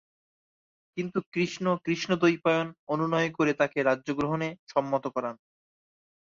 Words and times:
কিন্তু 0.97 1.19
কৃষ্ণ, 1.33 1.65
কৃষ্ণ-দ্বৈপায়ন, 1.85 2.67
অনুনয় 2.87 3.29
করে 3.31 3.51
তাঁকে 3.53 3.79
রাজ্য 3.83 4.07
গ্রহণে 4.13 4.47
সম্মত 4.67 5.03
করান। 5.07 5.35